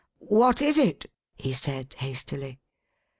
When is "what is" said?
0.33-0.79